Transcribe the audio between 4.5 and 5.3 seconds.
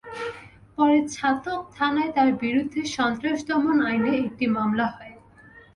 মামলা হয়।